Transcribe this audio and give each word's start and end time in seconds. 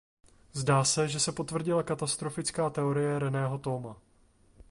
Zdá 0.53 0.83
se, 0.83 1.07
že 1.07 1.19
se 1.19 1.31
potvrdila 1.31 1.83
katastrofická 1.83 2.69
teorie 2.69 3.19
Reného 3.19 3.57
Thoma. 3.57 3.97